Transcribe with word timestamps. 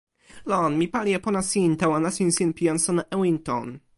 lon, 0.49 0.71
mi 0.77 0.87
pali 0.93 1.11
e 1.17 1.19
pona 1.25 1.41
sin 1.51 1.71
tawa 1.79 1.97
nasin 2.03 2.31
sin 2.37 2.51
pi 2.55 2.63
jan 2.67 2.79
sona 2.85 3.03
Ewinton. 3.15 3.67